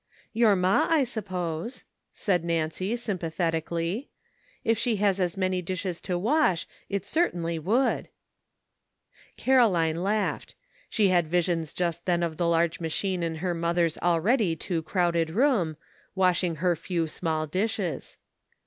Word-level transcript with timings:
"Your 0.33 0.55
ma, 0.55 0.87
I 0.89 1.03
suppose," 1.03 1.83
said 2.11 2.43
Nancy, 2.43 2.95
sympa 2.95 3.31
thetically; 3.31 4.07
"if 4.63 4.75
she 4.75 4.95
has 4.95 5.19
as 5.19 5.37
many 5.37 5.61
dishes 5.61 6.01
to 6.01 6.17
wash 6.17 6.65
it 6.89 7.05
certainly 7.05 7.59
would." 7.59 8.09
Caroline 9.37 10.01
laughed; 10.01 10.55
she 10.89 11.09
had 11.09 11.27
visions 11.27 11.71
just 11.71 12.07
then 12.07 12.21
264 12.21 12.83
MACUINES 12.83 13.13
AND 13.23 13.33
NEWS. 13.33 13.41
of 13.43 13.45
the 13.45 13.45
large 13.45 13.45
machine 13.45 13.47
in 13.47 13.47
her 13.47 13.53
mother's 13.53 13.97
already 13.99 14.55
too 14.55 14.81
crowded 14.81 15.29
room, 15.29 15.77
washing 16.15 16.55
her 16.55 16.75
few 16.75 17.05
small 17.05 17.45
dishes. 17.45 18.17